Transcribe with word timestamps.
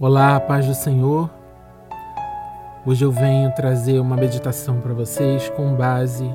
Olá, 0.00 0.38
paz 0.38 0.64
do 0.64 0.74
Senhor. 0.74 1.28
Hoje 2.86 3.04
eu 3.04 3.10
venho 3.10 3.52
trazer 3.56 3.98
uma 3.98 4.14
meditação 4.14 4.80
para 4.80 4.94
vocês 4.94 5.50
com 5.56 5.74
base 5.74 6.32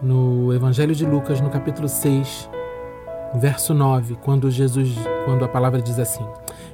no 0.00 0.54
Evangelho 0.54 0.94
de 0.94 1.04
Lucas, 1.04 1.38
no 1.38 1.50
capítulo 1.50 1.86
6, 1.86 2.48
verso 3.34 3.74
9, 3.74 4.16
quando 4.24 4.50
Jesus, 4.50 4.96
quando 5.26 5.44
a 5.44 5.48
palavra 5.48 5.82
diz 5.82 5.98
assim: 5.98 6.26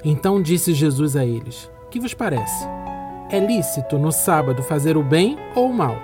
Então 0.05 0.41
disse 0.41 0.73
Jesus 0.73 1.17
a 1.17 1.25
eles: 1.25 1.69
Que 1.91 1.99
vos 1.99 2.15
parece? 2.15 2.65
É 3.29 3.41
lícito 3.41 3.99
no 3.99 4.13
sábado 4.13 4.63
fazer 4.63 4.97
o 4.97 5.03
bem 5.03 5.37
ou 5.57 5.69
o 5.69 5.75
mal? 5.75 5.97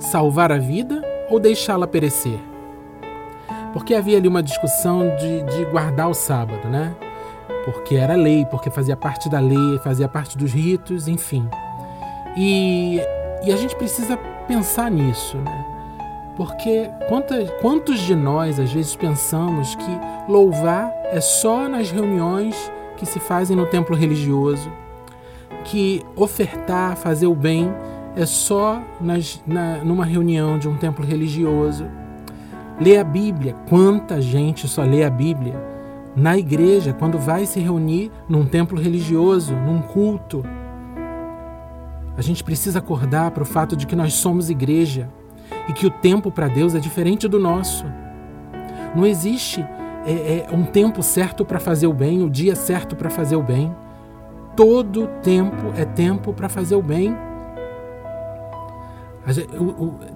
Salvar 0.00 0.50
a 0.50 0.58
vida 0.58 1.04
ou 1.30 1.38
deixá-la 1.38 1.86
perecer? 1.86 2.40
Porque 3.72 3.94
havia 3.94 4.18
ali 4.18 4.26
uma 4.26 4.42
discussão 4.42 5.14
de, 5.14 5.42
de 5.44 5.64
guardar 5.66 6.10
o 6.10 6.14
sábado, 6.14 6.68
né? 6.68 6.96
Porque 7.72 7.94
era 7.94 8.14
lei, 8.14 8.44
porque 8.44 8.70
fazia 8.70 8.96
parte 8.96 9.28
da 9.28 9.38
lei, 9.38 9.78
fazia 9.82 10.08
parte 10.08 10.36
dos 10.36 10.52
ritos, 10.52 11.08
enfim. 11.08 11.48
E, 12.36 13.00
e 13.44 13.52
a 13.52 13.56
gente 13.56 13.74
precisa 13.76 14.16
pensar 14.46 14.90
nisso, 14.90 15.36
né? 15.38 15.66
Porque 16.36 16.90
quantos, 17.60 18.00
de 18.00 18.14
nós 18.14 18.58
às 18.58 18.72
vezes 18.72 18.96
pensamos 18.96 19.74
que 19.74 20.00
louvar 20.30 20.90
é 21.12 21.20
só 21.20 21.68
nas 21.68 21.90
reuniões 21.90 22.54
que 22.96 23.04
se 23.04 23.20
fazem 23.20 23.56
no 23.56 23.66
templo 23.66 23.94
religioso, 23.94 24.72
que 25.64 26.02
ofertar, 26.16 26.96
fazer 26.96 27.26
o 27.26 27.34
bem 27.34 27.70
é 28.16 28.24
só 28.24 28.80
nas, 29.00 29.42
na, 29.46 29.78
numa 29.84 30.04
reunião 30.04 30.58
de 30.58 30.66
um 30.66 30.76
templo 30.76 31.04
religioso. 31.04 31.86
Ler 32.80 32.98
a 32.98 33.04
Bíblia, 33.04 33.54
quanta 33.68 34.20
gente 34.20 34.66
só 34.66 34.82
lê 34.82 35.04
a 35.04 35.10
Bíblia 35.10 35.69
na 36.16 36.36
igreja, 36.36 36.92
quando 36.92 37.18
vai 37.18 37.46
se 37.46 37.60
reunir 37.60 38.10
num 38.28 38.44
templo 38.44 38.80
religioso, 38.80 39.54
num 39.54 39.80
culto. 39.80 40.44
A 42.16 42.22
gente 42.22 42.42
precisa 42.42 42.80
acordar 42.80 43.30
para 43.30 43.42
o 43.42 43.46
fato 43.46 43.76
de 43.76 43.86
que 43.86 43.96
nós 43.96 44.14
somos 44.14 44.50
igreja 44.50 45.08
e 45.68 45.72
que 45.72 45.86
o 45.86 45.90
tempo 45.90 46.30
para 46.30 46.48
Deus 46.48 46.74
é 46.74 46.78
diferente 46.78 47.28
do 47.28 47.38
nosso. 47.38 47.84
Não 48.94 49.06
existe 49.06 49.64
é, 50.04 50.46
é, 50.48 50.48
um 50.52 50.64
tempo 50.64 51.02
certo 51.02 51.44
para 51.44 51.60
fazer 51.60 51.86
o 51.86 51.92
bem, 51.92 52.22
o 52.22 52.30
dia 52.30 52.56
certo 52.56 52.96
para 52.96 53.08
fazer 53.08 53.36
o 53.36 53.42
bem. 53.42 53.74
Todo 54.56 55.06
tempo 55.22 55.72
é 55.76 55.84
tempo 55.84 56.32
para 56.32 56.48
fazer 56.48 56.74
o 56.74 56.82
bem. 56.82 57.16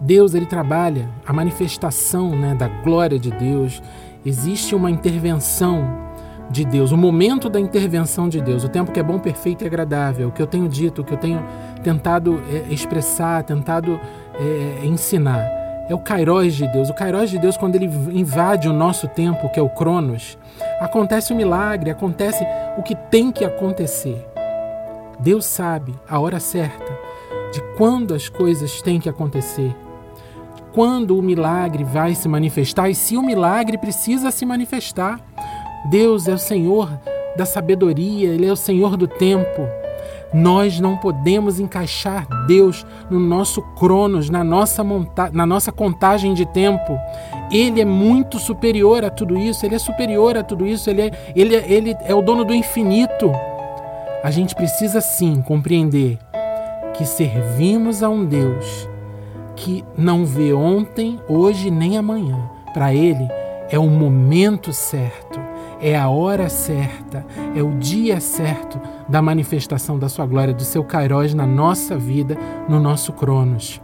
Deus 0.00 0.34
ele 0.34 0.46
trabalha 0.46 1.08
a 1.26 1.32
manifestação 1.32 2.34
né, 2.34 2.54
da 2.54 2.68
glória 2.68 3.18
de 3.18 3.30
Deus 3.30 3.82
existe 4.24 4.74
uma 4.74 4.90
intervenção 4.90 6.02
de 6.50 6.64
Deus, 6.64 6.92
o 6.92 6.96
momento 6.96 7.48
da 7.48 7.58
intervenção 7.58 8.28
de 8.28 8.40
Deus, 8.40 8.64
o 8.64 8.68
tempo 8.68 8.92
que 8.92 9.00
é 9.00 9.02
bom, 9.02 9.18
perfeito 9.18 9.64
e 9.64 9.66
agradável, 9.66 10.28
o 10.28 10.32
que 10.32 10.42
eu 10.42 10.46
tenho 10.46 10.68
dito, 10.68 11.02
o 11.02 11.04
que 11.04 11.12
eu 11.12 11.18
tenho 11.18 11.44
tentado 11.82 12.42
é, 12.50 12.72
expressar, 12.72 13.42
tentado 13.42 13.98
é, 14.34 14.86
ensinar. 14.86 15.42
É 15.88 15.94
o 15.94 15.98
Kairos 15.98 16.54
de 16.54 16.66
Deus. 16.68 16.88
O 16.88 16.94
Kairos 16.94 17.30
de 17.30 17.38
Deus, 17.38 17.58
quando 17.58 17.76
ele 17.76 17.86
invade 18.12 18.68
o 18.68 18.72
nosso 18.72 19.06
tempo, 19.08 19.50
que 19.50 19.60
é 19.60 19.62
o 19.62 19.68
Cronos, 19.68 20.38
acontece 20.80 21.32
o 21.32 21.34
um 21.34 21.38
milagre, 21.38 21.90
acontece 21.90 22.42
o 22.78 22.82
que 22.82 22.94
tem 22.94 23.30
que 23.30 23.44
acontecer. 23.44 24.26
Deus 25.20 25.44
sabe 25.44 25.94
a 26.08 26.18
hora 26.18 26.40
certa 26.40 26.93
de 27.54 27.62
quando 27.76 28.14
as 28.14 28.28
coisas 28.28 28.82
têm 28.82 29.00
que 29.00 29.08
acontecer 29.08 29.74
quando 30.74 31.16
o 31.16 31.22
milagre 31.22 31.84
vai 31.84 32.16
se 32.16 32.28
manifestar 32.28 32.90
e 32.90 32.94
se 32.96 33.16
o 33.16 33.22
milagre 33.22 33.78
precisa 33.78 34.32
se 34.32 34.44
manifestar. 34.44 35.20
Deus 35.88 36.26
é 36.26 36.34
o 36.34 36.38
Senhor 36.38 36.90
da 37.36 37.46
sabedoria, 37.46 38.30
Ele 38.30 38.44
é 38.44 38.52
o 38.52 38.56
Senhor 38.56 38.96
do 38.96 39.06
tempo. 39.06 39.68
Nós 40.32 40.80
não 40.80 40.96
podemos 40.96 41.60
encaixar 41.60 42.26
Deus 42.48 42.84
no 43.08 43.20
nosso 43.20 43.62
cronos, 43.76 44.28
na 44.28 44.42
nossa, 44.42 44.82
monta 44.82 45.30
na 45.32 45.46
nossa 45.46 45.70
contagem 45.70 46.34
de 46.34 46.44
tempo. 46.44 46.98
Ele 47.52 47.80
é 47.80 47.84
muito 47.84 48.40
superior 48.40 49.04
a 49.04 49.10
tudo 49.10 49.38
isso, 49.38 49.64
Ele 49.64 49.76
é 49.76 49.78
superior 49.78 50.36
a 50.36 50.42
tudo 50.42 50.66
isso, 50.66 50.90
Ele 50.90 51.02
é, 51.02 51.32
ele 51.36 51.54
é, 51.54 51.72
ele 51.72 51.96
é 52.00 52.14
o 52.14 52.20
dono 52.20 52.44
do 52.44 52.52
infinito. 52.52 53.30
A 54.24 54.30
gente 54.32 54.56
precisa 54.56 55.00
sim 55.00 55.40
compreender 55.40 56.18
que 56.94 57.04
servimos 57.04 58.02
a 58.02 58.08
um 58.08 58.24
Deus 58.24 58.88
que 59.56 59.84
não 59.96 60.24
vê 60.24 60.52
ontem, 60.52 61.20
hoje 61.28 61.70
nem 61.70 61.96
amanhã. 61.96 62.50
Para 62.72 62.94
ele 62.94 63.28
é 63.70 63.78
o 63.78 63.88
momento 63.88 64.72
certo, 64.72 65.40
é 65.80 65.96
a 65.96 66.08
hora 66.08 66.48
certa, 66.48 67.24
é 67.54 67.62
o 67.62 67.72
dia 67.72 68.20
certo 68.20 68.80
da 69.08 69.20
manifestação 69.20 69.98
da 69.98 70.08
sua 70.08 70.26
glória, 70.26 70.54
do 70.54 70.64
seu 70.64 70.82
Kairos 70.82 71.34
na 71.34 71.46
nossa 71.46 71.96
vida, 71.96 72.36
no 72.68 72.80
nosso 72.80 73.12
Cronos. 73.12 73.80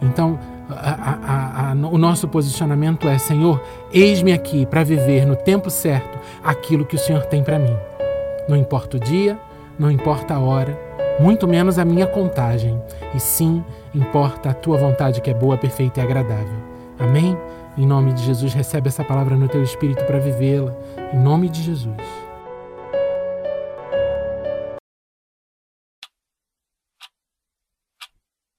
Então, 0.00 0.38
a, 0.70 1.70
a, 1.70 1.70
a, 1.70 1.74
o 1.74 1.98
nosso 1.98 2.28
posicionamento 2.28 3.08
é: 3.08 3.18
Senhor, 3.18 3.60
eis-me 3.92 4.32
aqui 4.32 4.66
para 4.66 4.84
viver 4.84 5.26
no 5.26 5.34
tempo 5.34 5.70
certo 5.70 6.18
aquilo 6.44 6.84
que 6.84 6.94
o 6.94 6.98
Senhor 6.98 7.24
tem 7.26 7.42
para 7.42 7.58
mim. 7.58 7.76
Não 8.48 8.56
importa 8.56 8.96
o 8.96 9.00
dia, 9.00 9.38
não 9.78 9.90
importa 9.90 10.34
a 10.34 10.40
hora, 10.40 10.78
muito 11.18 11.46
menos 11.46 11.78
a 11.78 11.84
minha 11.84 12.06
contagem, 12.06 12.80
e 13.14 13.20
sim 13.20 13.64
importa 13.94 14.50
a 14.50 14.54
tua 14.54 14.76
vontade 14.76 15.20
que 15.20 15.30
é 15.30 15.34
boa, 15.34 15.56
perfeita 15.56 16.00
e 16.00 16.02
agradável. 16.02 16.58
Amém? 16.98 17.36
Em 17.76 17.86
nome 17.86 18.12
de 18.12 18.24
Jesus, 18.24 18.52
recebe 18.52 18.88
essa 18.88 19.04
palavra 19.04 19.36
no 19.36 19.48
teu 19.48 19.62
espírito 19.62 20.04
para 20.04 20.18
vivê-la. 20.18 20.74
Em 21.12 21.18
nome 21.18 21.48
de 21.48 21.62
Jesus. 21.62 22.27